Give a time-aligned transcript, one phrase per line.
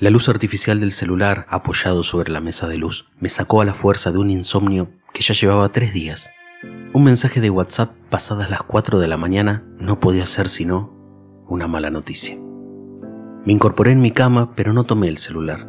[0.00, 3.74] La luz artificial del celular, apoyado sobre la mesa de luz, me sacó a la
[3.74, 6.30] fuerza de un insomnio que ya llevaba tres días.
[6.92, 10.94] Un mensaje de WhatsApp pasadas las 4 de la mañana no podía ser sino
[11.48, 12.38] una mala noticia.
[13.44, 15.68] Me incorporé en mi cama, pero no tomé el celular.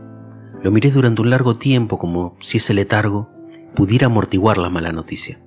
[0.62, 3.32] Lo miré durante un largo tiempo como si ese letargo
[3.74, 5.42] pudiera amortiguar la mala noticia,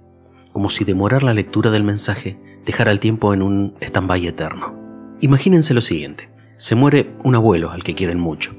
[0.51, 4.77] como si demorar la lectura del mensaje dejara el tiempo en un stand-by eterno.
[5.21, 8.57] Imagínense lo siguiente, se muere un abuelo al que quieren mucho.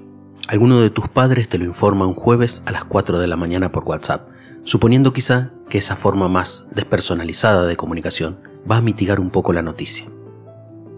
[0.50, 3.72] Alguno de tus padres te lo informa un jueves a las 4 de la mañana
[3.72, 4.28] por WhatsApp,
[4.66, 9.62] suponiendo quizá que esa forma más despersonalizada de comunicación va a mitigar un poco la
[9.62, 10.06] noticia.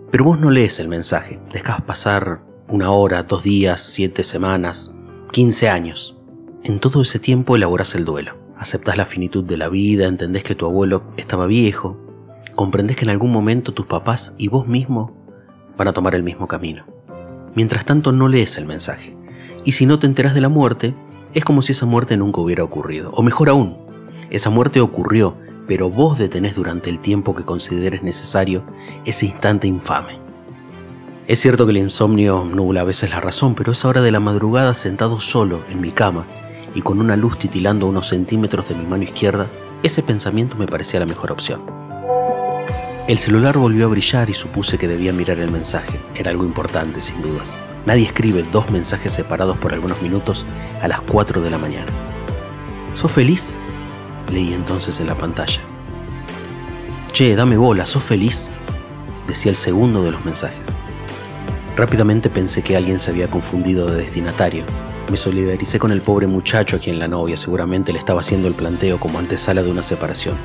[0.09, 4.95] Pero vos no lees el mensaje, dejas pasar una hora, dos días, siete semanas,
[5.31, 6.17] quince años.
[6.63, 10.55] En todo ese tiempo elaborás el duelo, aceptás la finitud de la vida, entendés que
[10.55, 11.99] tu abuelo estaba viejo,
[12.55, 15.15] comprendés que en algún momento tus papás y vos mismo
[15.77, 16.87] van a tomar el mismo camino.
[17.53, 19.15] Mientras tanto no lees el mensaje,
[19.65, 20.95] y si no te enteras de la muerte,
[21.33, 23.11] es como si esa muerte nunca hubiera ocurrido.
[23.15, 23.77] O mejor aún,
[24.29, 25.35] esa muerte ocurrió,
[25.67, 28.63] pero vos detenés durante el tiempo que consideres necesario
[29.05, 30.19] ese instante infame.
[31.27, 34.19] Es cierto que el insomnio nubla a veces la razón, pero esa hora de la
[34.19, 36.27] madrugada sentado solo en mi cama
[36.75, 39.49] y con una luz titilando unos centímetros de mi mano izquierda,
[39.81, 41.63] ese pensamiento me parecía la mejor opción.
[43.07, 45.99] El celular volvió a brillar y supuse que debía mirar el mensaje.
[46.15, 47.57] Era algo importante, sin dudas.
[47.85, 50.45] Nadie escribe dos mensajes separados por algunos minutos
[50.81, 51.91] a las 4 de la mañana.
[52.95, 53.55] ¿Sos feliz?
[54.31, 55.61] Leí entonces en la pantalla.
[57.11, 58.49] Che, dame bola, ¿sos feliz?
[59.27, 60.67] Decía el segundo de los mensajes.
[61.75, 64.65] Rápidamente pensé que alguien se había confundido de destinatario.
[65.11, 68.55] Me solidaricé con el pobre muchacho a quien la novia seguramente le estaba haciendo el
[68.55, 70.35] planteo como antesala de una separación.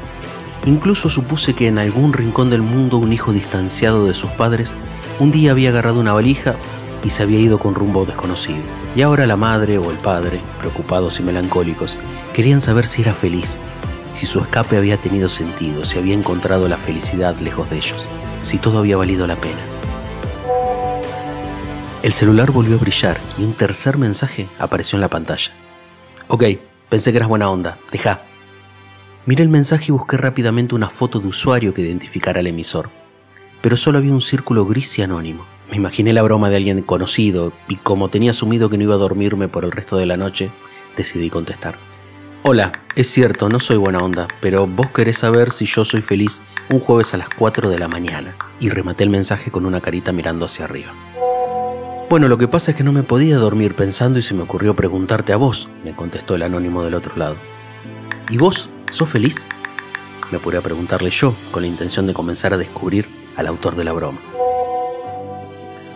[0.67, 4.77] Incluso supuse que en algún rincón del mundo un hijo distanciado de sus padres
[5.19, 6.57] un día había agarrado una valija
[7.05, 8.63] y se había ido con rumbo desconocido.
[8.95, 11.97] Y ahora la madre o el padre, preocupados y melancólicos,
[12.33, 13.59] querían saber si era feliz,
[14.13, 18.09] si su escape había tenido sentido, si había encontrado la felicidad lejos de ellos,
[18.43, 19.61] si todo había valido la pena.
[22.03, 25.53] El celular volvió a brillar y un tercer mensaje apareció en la pantalla.
[26.29, 26.45] Ok,
[26.89, 28.23] pensé que eras buena onda, deja.
[29.27, 32.89] Miré el mensaje y busqué rápidamente una foto de usuario que identificara al emisor,
[33.61, 35.47] pero solo había un círculo gris y anónimo.
[35.71, 38.99] Me imaginé la broma de alguien conocido y como tenía asumido que no iba a
[38.99, 40.51] dormirme por el resto de la noche,
[40.97, 41.79] decidí contestar.
[42.43, 46.43] Hola, es cierto, no soy buena onda, pero vos querés saber si yo soy feliz
[46.71, 48.35] un jueves a las 4 de la mañana.
[48.59, 50.93] Y rematé el mensaje con una carita mirando hacia arriba.
[52.09, 54.75] Bueno, lo que pasa es que no me podía dormir pensando y se me ocurrió
[54.75, 57.37] preguntarte a vos, me contestó el anónimo del otro lado.
[58.29, 59.49] ¿Y vos, sos feliz?
[60.33, 63.85] Me apuré a preguntarle yo, con la intención de comenzar a descubrir al autor de
[63.85, 64.30] la broma.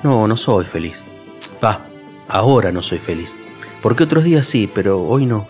[0.04, 1.06] No, no soy feliz.
[1.64, 1.86] Va,
[2.28, 3.38] ahora no soy feliz.
[3.80, 5.48] Porque otros días sí, pero hoy no.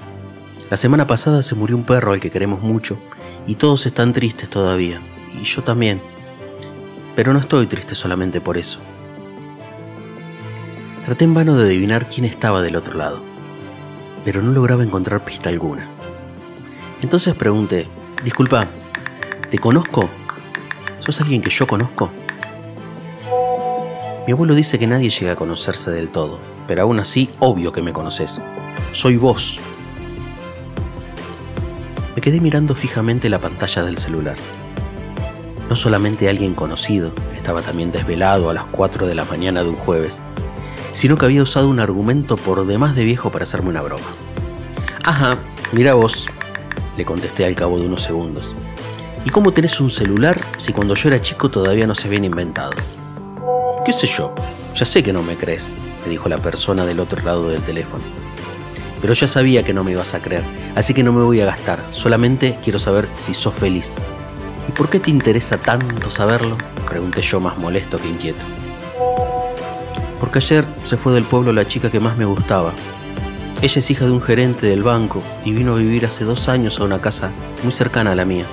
[0.71, 2.97] La semana pasada se murió un perro al que queremos mucho
[3.49, 5.03] y todos están tristes todavía.
[5.35, 6.01] Y yo también.
[7.17, 8.79] Pero no estoy triste solamente por eso.
[11.05, 13.25] Traté en vano de adivinar quién estaba del otro lado,
[14.25, 15.89] pero no lograba encontrar pista alguna.
[17.03, 17.89] Entonces pregunté,
[18.23, 18.69] disculpa,
[19.51, 20.09] ¿te conozco?
[21.01, 22.13] ¿Sos alguien que yo conozco?
[24.27, 27.83] Mi abuelo dice que nadie llega a conocerse del todo, pero aún así, obvio que
[27.83, 28.41] me conoces.
[28.93, 29.61] Soy vos.
[32.17, 34.37] Me quedé mirando fijamente la pantalla del celular.
[35.69, 39.77] No solamente alguien conocido, estaba también desvelado a las 4 de la mañana de un
[39.77, 40.23] jueves,
[40.95, 44.07] sino que había usado un argumento por demás de viejo para hacerme una broma.
[45.05, 45.37] Ajá,
[45.73, 46.31] mira vos,
[46.97, 48.57] le contesté al cabo de unos segundos.
[49.27, 52.73] ¿Y cómo tenés un celular si cuando yo era chico todavía no se habían inventado?
[53.85, 54.35] ¿Qué sé yo?
[54.75, 55.71] Ya sé que no me crees,
[56.03, 58.03] me dijo la persona del otro lado del teléfono.
[59.03, 60.43] Pero ya sabía que no me ibas a creer,
[60.75, 63.97] así que no me voy a gastar, solamente quiero saber si sos feliz.
[64.67, 66.57] ¿Y por qué te interesa tanto saberlo?
[66.89, 68.43] Pregunté yo más molesto que inquieto.
[70.19, 72.73] Porque ayer se fue del pueblo la chica que más me gustaba.
[73.61, 76.81] Ella es hija de un gerente del banco y vino a vivir hace dos años
[76.81, 77.33] a una casa
[77.63, 78.47] muy cercana a la mía.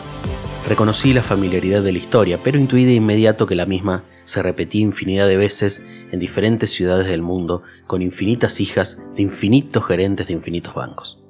[0.68, 4.82] Reconocí la familiaridad de la historia, pero intuí de inmediato que la misma se repetía
[4.82, 10.34] infinidad de veces en diferentes ciudades del mundo, con infinitas hijas de infinitos gerentes de
[10.34, 11.22] infinitos bancos.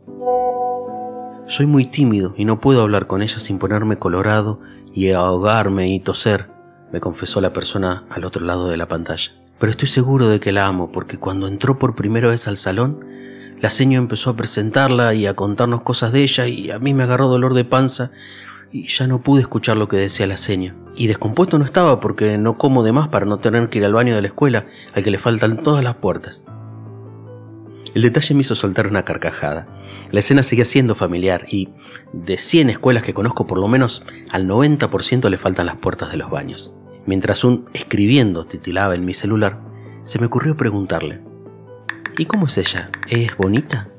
[1.48, 4.62] Soy muy tímido y no puedo hablar con ella sin ponerme colorado
[4.94, 6.50] y ahogarme y toser,
[6.92, 9.32] me confesó la persona al otro lado de la pantalla.
[9.60, 13.06] Pero estoy seguro de que la amo porque cuando entró por primera vez al salón,
[13.60, 17.04] la seño empezó a presentarla y a contarnos cosas de ella y a mí me
[17.04, 18.12] agarró dolor de panza
[18.72, 20.76] y ya no pude escuchar lo que decía la seña.
[20.96, 23.94] Y descompuesto no estaba porque no como de más para no tener que ir al
[23.94, 26.44] baño de la escuela al que le faltan todas las puertas.
[27.94, 29.68] El detalle me hizo soltar una carcajada.
[30.12, 31.70] La escena seguía siendo familiar y
[32.14, 36.18] de 100 escuelas que conozco por lo menos al 90% le faltan las puertas de
[36.18, 36.74] los baños.
[37.06, 39.60] Mientras un escribiendo titilaba en mi celular,
[40.06, 41.22] se me ocurrió preguntarle,
[42.18, 42.92] ¿y cómo es ella?
[43.10, 43.90] ¿Es bonita?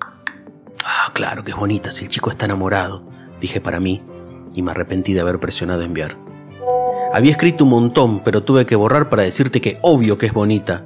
[0.85, 3.07] Ah, claro que es bonita si el chico está enamorado,
[3.41, 4.03] dije para mí
[4.55, 6.17] y me arrepentí de haber presionado enviar.
[7.13, 10.85] Había escrito un montón, pero tuve que borrar para decirte que obvio que es bonita.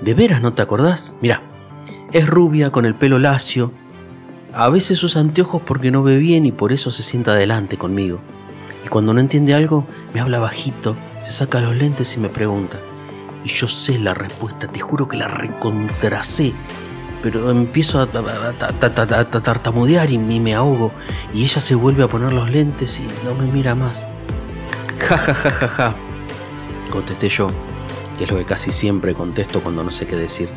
[0.00, 1.14] ¿De veras no te acordás?
[1.20, 1.42] Mira,
[2.12, 3.72] es rubia con el pelo lacio.
[4.52, 8.20] A veces usa anteojos porque no ve bien y por eso se sienta adelante conmigo.
[8.84, 12.78] Y cuando no entiende algo, me habla bajito, se saca los lentes y me pregunta.
[13.44, 16.52] Y yo sé la respuesta, te juro que la recontracé.
[17.24, 20.92] Pero empiezo a, tartamudear y me ahogo.
[21.32, 24.06] Y ella se vuelve a poner los lentes y no me mira más.
[24.98, 25.96] Ja, ja, ja, ja, ja.
[26.90, 27.46] Contesté yo,
[28.18, 30.50] que es lo que casi siempre contesto cuando no sé qué decir.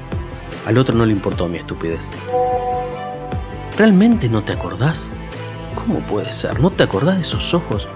[0.66, 2.10] Al otro no le importó mi estupidez.
[3.78, 5.10] ¿Realmente no te acordás?
[5.74, 6.60] ¿Cómo puede ser?
[6.60, 7.88] ¿No te acordás de esos ojos?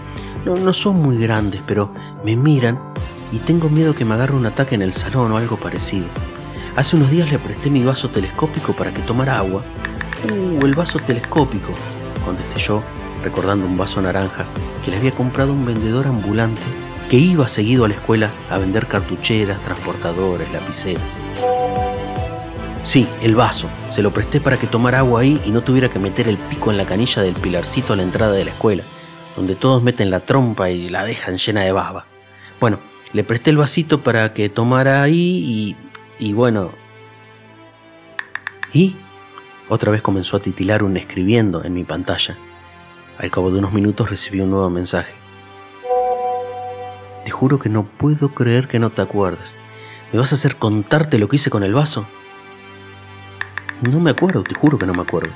[0.45, 2.79] No, no son muy grandes, pero me miran
[3.33, 6.07] y tengo miedo que me agarre un ataque en el salón o algo parecido.
[6.75, 9.61] Hace unos días le presté mi vaso telescópico para que tomara agua.
[10.23, 11.73] Uh, el vaso telescópico,
[12.23, 12.81] contesté yo,
[13.23, 14.45] recordando un vaso naranja
[14.83, 16.61] que le había comprado un vendedor ambulante
[17.09, 21.19] que iba seguido a la escuela a vender cartucheras, transportadores, lapiceras.
[22.85, 23.67] Sí, el vaso.
[23.89, 26.71] Se lo presté para que tomara agua ahí y no tuviera que meter el pico
[26.71, 28.83] en la canilla del pilarcito a la entrada de la escuela,
[29.35, 32.05] donde todos meten la trompa y la dejan llena de baba.
[32.61, 32.79] Bueno,
[33.11, 35.75] le presté el vasito para que tomara ahí y...
[36.21, 36.71] y bueno...
[38.71, 38.95] Y...
[39.67, 42.37] Otra vez comenzó a titilar un escribiendo en mi pantalla.
[43.17, 45.13] Al cabo de unos minutos recibí un nuevo mensaje.
[47.25, 49.57] Te juro que no puedo creer que no te acuerdes.
[50.11, 52.05] ¿Me vas a hacer contarte lo que hice con el vaso?
[53.81, 55.33] No me acuerdo, te juro que no me acuerdo.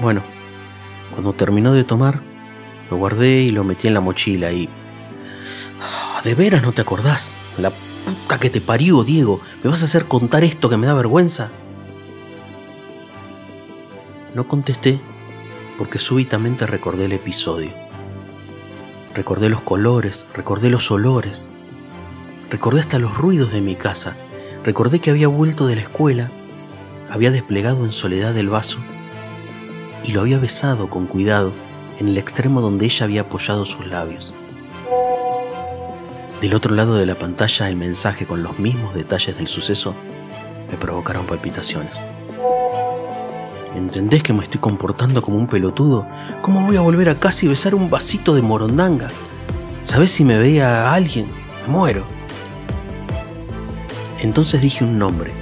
[0.00, 0.22] Bueno,
[1.12, 2.20] cuando terminó de tomar,
[2.90, 4.68] lo guardé y lo metí en la mochila y...
[5.82, 7.36] Ah, ¿De veras no te acordás?
[7.58, 9.40] La puta que te parió, Diego.
[9.62, 11.50] ¿Me vas a hacer contar esto que me da vergüenza?
[14.34, 15.00] No contesté
[15.78, 17.72] porque súbitamente recordé el episodio.
[19.14, 21.48] Recordé los colores, recordé los olores,
[22.50, 24.16] recordé hasta los ruidos de mi casa
[24.64, 26.30] Recordé que había vuelto de la escuela,
[27.10, 28.78] había desplegado en soledad el vaso
[30.04, 31.52] y lo había besado con cuidado
[31.98, 34.32] en el extremo donde ella había apoyado sus labios.
[36.44, 39.94] Del otro lado de la pantalla el mensaje con los mismos detalles del suceso
[40.70, 41.98] me provocaron palpitaciones.
[43.74, 46.06] ¿Entendés que me estoy comportando como un pelotudo?
[46.42, 49.08] ¿Cómo voy a volver a casa y besar un vasito de morondanga?
[49.84, 51.28] ¿Sabés si me veía a alguien?
[51.62, 52.04] Me muero.
[54.20, 55.32] Entonces dije un nombre,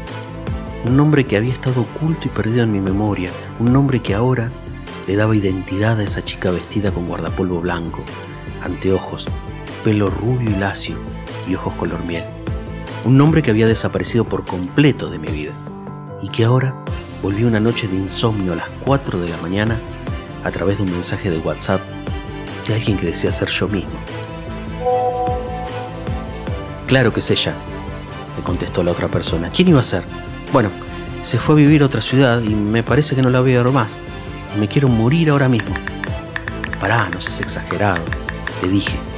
[0.87, 4.53] un nombre que había estado oculto y perdido en mi memoria, un nombre que ahora
[5.09, 8.05] le daba identidad a esa chica vestida con guardapolvo blanco,
[8.63, 9.27] anteojos,
[9.85, 10.97] pelo rubio y lacio
[11.49, 12.25] y ojos color miel.
[13.05, 15.53] Un nombre que había desaparecido por completo de mi vida
[16.23, 16.75] y que ahora
[17.23, 19.81] volvió una noche de insomnio a las 4 de la mañana
[20.45, 21.81] a través de un mensaje de WhatsApp
[22.67, 23.91] de alguien que decía ser yo mismo.
[26.87, 27.55] Claro que es ella,
[28.37, 29.51] me contestó la otra persona.
[29.51, 30.05] ¿Quién iba a ser?
[30.53, 30.71] Bueno,
[31.23, 33.63] se fue a vivir a otra ciudad y me parece que no la voy a
[33.63, 33.99] ver más.
[34.59, 35.75] Me quiero morir ahora mismo.
[36.81, 38.05] Pará, no seas exagerado,
[38.63, 39.12] le dije.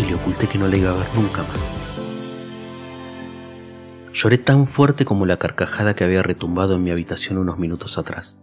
[0.00, 1.70] Y le oculté que no la iba a ver nunca más.
[4.14, 8.40] Lloré tan fuerte como la carcajada que había retumbado en mi habitación unos minutos atrás.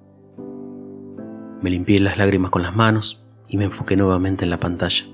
[1.63, 5.05] Me limpié las lágrimas con las manos y me enfoqué nuevamente en la pantalla.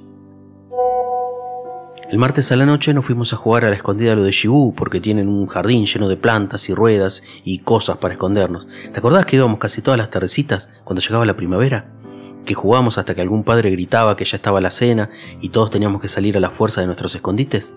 [2.09, 4.75] El martes a la noche nos fuimos a jugar a la escondida lo de Shibú
[4.75, 8.67] porque tienen un jardín lleno de plantas y ruedas y cosas para escondernos.
[8.91, 12.02] ¿Te acordás que íbamos casi todas las tardecitas cuando llegaba la primavera?
[12.45, 15.09] Que jugábamos hasta que algún padre gritaba que ya estaba la cena
[15.41, 17.73] y todos teníamos que salir a la fuerza de nuestros escondites.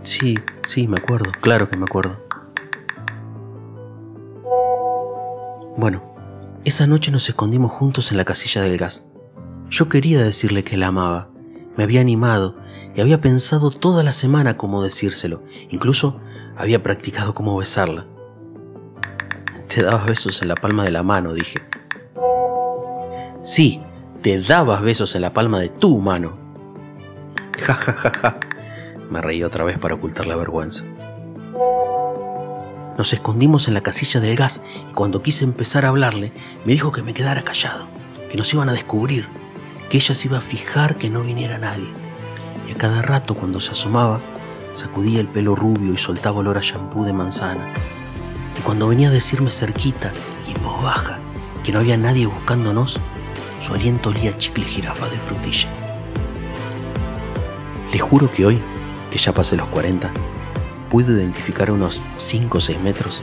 [0.00, 2.18] Sí, sí, me acuerdo, claro que me acuerdo.
[5.76, 6.02] Bueno,
[6.64, 9.04] esa noche nos escondimos juntos en la casilla del gas.
[9.68, 11.28] Yo quería decirle que la amaba,
[11.76, 12.56] me había animado
[12.94, 15.42] y había pensado toda la semana cómo decírselo.
[15.68, 16.18] Incluso
[16.56, 18.06] había practicado cómo besarla.
[19.68, 21.60] Te dabas besos en la palma de la mano, dije.
[23.46, 23.80] Sí,
[24.22, 26.36] te dabas besos en la palma de tu mano.
[27.64, 28.40] Ja, ja, ja, ja.
[29.08, 30.82] Me reí otra vez para ocultar la vergüenza.
[32.98, 36.32] Nos escondimos en la casilla del gas y cuando quise empezar a hablarle,
[36.64, 37.86] me dijo que me quedara callado,
[38.28, 39.28] que nos iban a descubrir,
[39.88, 41.88] que ella se iba a fijar que no viniera nadie
[42.66, 44.20] y a cada rato cuando se asomaba
[44.72, 47.72] sacudía el pelo rubio y soltaba olor a shampoo de manzana.
[48.58, 50.12] Y cuando venía a decirme cerquita
[50.48, 51.20] y en voz baja
[51.62, 53.00] que no había nadie buscándonos,
[53.60, 55.68] su aliento olía a chicle jirafa de frutilla.
[57.92, 58.62] Le juro que hoy,
[59.10, 60.12] que ya pasé los 40,
[60.90, 63.22] puedo identificar unos 5 o 6 metros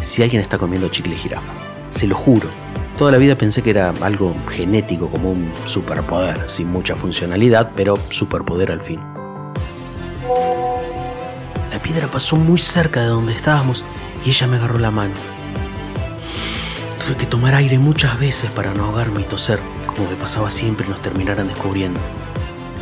[0.00, 1.52] si alguien está comiendo chicle jirafa.
[1.90, 2.48] Se lo juro.
[2.96, 7.96] Toda la vida pensé que era algo genético, como un superpoder, sin mucha funcionalidad, pero
[8.10, 9.00] superpoder al fin.
[11.70, 13.84] La piedra pasó muy cerca de donde estábamos
[14.24, 15.35] y ella me agarró la mano.
[17.06, 20.84] Tuve que tomar aire muchas veces para no ahogarme y toser, como me pasaba siempre
[20.84, 22.00] y nos terminaran descubriendo.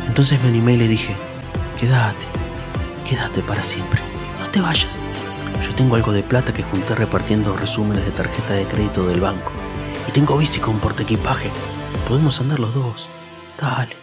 [0.07, 1.15] Entonces me animé y le dije,
[1.79, 2.25] quédate,
[3.07, 4.01] quédate para siempre,
[4.39, 4.99] no te vayas.
[5.63, 9.51] Yo tengo algo de plata que junté repartiendo resúmenes de tarjeta de crédito del banco.
[10.09, 11.51] Y tengo bici con portaequipaje.
[12.07, 13.07] Podemos andar los dos.
[13.61, 13.95] Dale,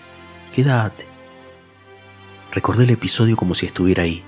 [0.55, 1.05] quédate.
[2.53, 4.23] Recordé el episodio como si estuviera ahí,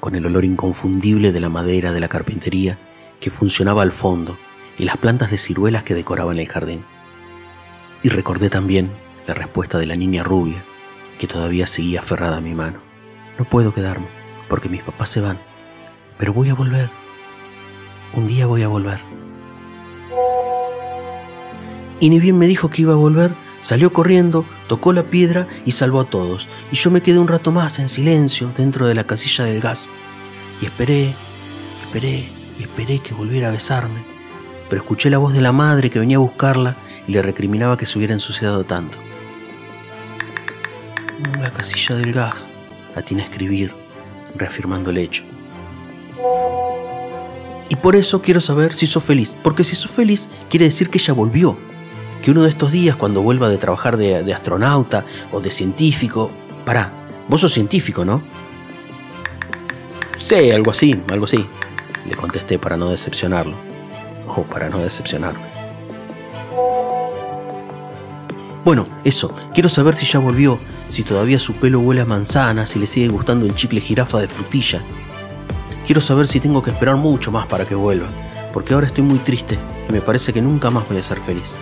[0.00, 2.78] con el olor inconfundible de la madera de la carpintería
[3.20, 4.36] que funcionaba al fondo
[4.80, 6.86] y las plantas de ciruelas que decoraban el jardín.
[8.02, 8.90] Y recordé también
[9.26, 10.64] la respuesta de la niña rubia,
[11.18, 12.80] que todavía seguía aferrada a mi mano.
[13.38, 14.06] No puedo quedarme,
[14.48, 15.38] porque mis papás se van,
[16.16, 16.90] pero voy a volver.
[18.14, 19.02] Un día voy a volver.
[22.00, 25.72] Y ni bien me dijo que iba a volver, salió corriendo, tocó la piedra y
[25.72, 26.48] salvó a todos.
[26.72, 29.92] Y yo me quedé un rato más en silencio dentro de la casilla del gas.
[30.62, 31.12] Y esperé,
[31.82, 34.19] esperé y esperé que volviera a besarme.
[34.70, 37.86] Pero escuché la voz de la madre que venía a buscarla y le recriminaba que
[37.86, 38.98] se hubiera ensuciado tanto.
[41.40, 42.52] La casilla del gas,
[42.94, 43.74] atiné a escribir,
[44.36, 45.24] reafirmando el hecho.
[47.68, 50.98] Y por eso quiero saber si sos feliz, porque si sos feliz quiere decir que
[50.98, 51.58] ella volvió,
[52.22, 56.30] que uno de estos días cuando vuelva de trabajar de, de astronauta o de científico,
[56.64, 56.92] pará,
[57.28, 58.22] vos sos científico, ¿no?
[60.16, 61.44] Sí, algo así, algo así,
[62.06, 63.56] le contesté para no decepcionarlo,
[64.44, 65.60] para no decepcionarme.
[68.64, 70.58] Bueno, eso, quiero saber si ya volvió,
[70.88, 74.28] si todavía su pelo huele a manzana, si le sigue gustando el chicle jirafa de
[74.28, 74.82] frutilla.
[75.86, 78.08] Quiero saber si tengo que esperar mucho más para que vuelva,
[78.52, 79.58] porque ahora estoy muy triste
[79.88, 81.56] y me parece que nunca más voy a ser feliz.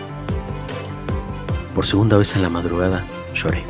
[1.73, 3.63] Por segunda vez en la madrugada lloré.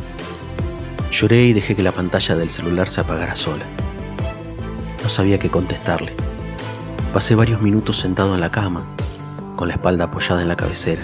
[1.11, 3.65] Lloré y dejé que la pantalla del celular se apagara sola.
[5.03, 6.28] No sabía qué contestarle.
[7.13, 8.85] Pasé varios minutos sentado en la cama,
[9.55, 11.01] con la espalda apoyada en la cabecera.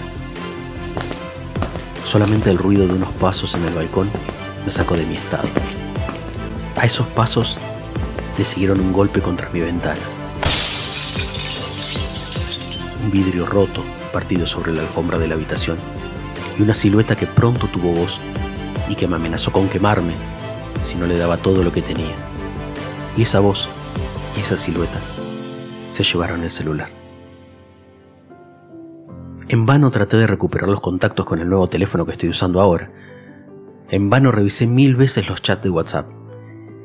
[2.04, 4.08] Solamente el ruido de unos pasos en el balcón
[4.64, 5.48] me sacó de mi estado.
[6.76, 7.58] A esos pasos
[8.38, 9.98] le siguieron un golpe contra mi ventana.
[13.02, 13.82] Un vidrio roto
[14.12, 15.76] partido sobre la alfombra de la habitación
[16.56, 18.20] y una silueta que pronto tuvo voz
[18.88, 20.14] y que me amenazó con quemarme
[20.82, 22.14] si no le daba todo lo que tenía.
[23.16, 23.68] Y esa voz
[24.36, 25.00] y esa silueta
[25.96, 26.90] se llevaron el celular.
[29.48, 32.92] En vano traté de recuperar los contactos con el nuevo teléfono que estoy usando ahora.
[33.88, 36.10] En vano revisé mil veces los chats de WhatsApp.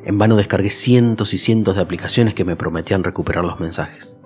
[0.05, 4.17] En vano descargué cientos y cientos de aplicaciones que me prometían recuperar los mensajes.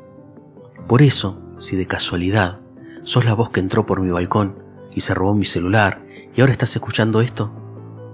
[0.87, 2.59] Por eso, si de casualidad
[3.03, 4.63] sos la voz que entró por mi balcón
[4.93, 7.51] y se robó mi celular y ahora estás escuchando esto,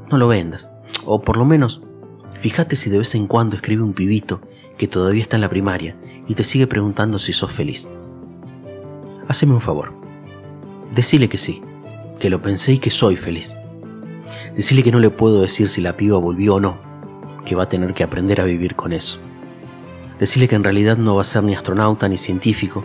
[0.10, 0.70] no lo vendas.
[1.06, 1.82] O por lo menos,
[2.40, 4.42] fíjate si de vez en cuando escribe un pibito
[4.82, 5.96] que todavía está en la primaria
[6.28, 7.88] y te sigue preguntando si sos feliz.
[9.28, 9.94] Haceme un favor.
[10.96, 11.62] Decile que sí,
[12.18, 13.60] que lo pensé y que soy feliz.
[14.56, 16.80] Decile que no le puedo decir si la piba volvió o no,
[17.46, 19.20] que va a tener que aprender a vivir con eso.
[20.18, 22.84] Decile que en realidad no va a ser ni astronauta ni científico,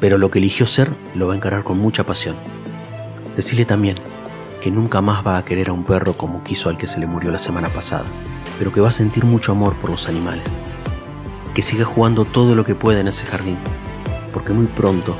[0.00, 2.36] pero lo que eligió ser lo va a encarar con mucha pasión.
[3.36, 3.96] Decile también
[4.62, 7.06] que nunca más va a querer a un perro como quiso al que se le
[7.06, 8.06] murió la semana pasada,
[8.58, 10.56] pero que va a sentir mucho amor por los animales.
[11.54, 13.58] Que siga jugando todo lo que pueda en ese jardín,
[14.32, 15.16] porque muy pronto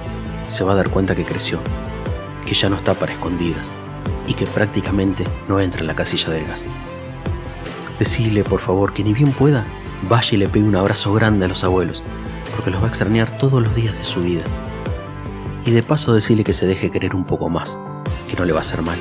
[0.48, 1.60] se va a dar cuenta que creció
[2.44, 3.72] que ya no está para escondidas
[4.26, 6.68] y que prácticamente no entra en la casilla del gas.
[7.98, 9.64] Decile, por favor, que ni bien pueda,
[10.08, 12.02] vaya y le pegue un abrazo grande a los abuelos,
[12.54, 14.42] porque los va a extrañar todos los días de su vida.
[15.64, 17.78] Y de paso decirle que se deje querer un poco más,
[18.28, 18.98] que no le va a hacer mal,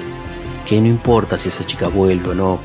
[0.65, 2.59] que no importa si esa chica vuelve o no,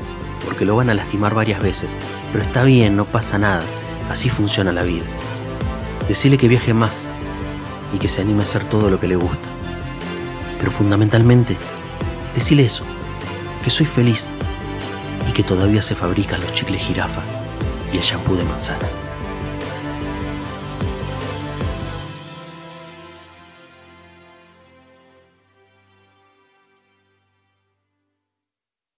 [0.45, 1.97] porque lo van a lastimar varias veces,
[2.31, 3.63] pero está bien, no pasa nada,
[4.09, 5.05] así funciona la vida.
[6.07, 7.15] Decirle que viaje más
[7.93, 9.49] y que se anime a hacer todo lo que le gusta
[10.59, 11.57] pero fundamentalmente,
[12.35, 12.83] decirle eso,
[13.63, 14.29] que soy feliz
[15.27, 17.23] y que todavía se fabrican los chicles jirafa
[17.93, 18.87] y el shampoo de manzana.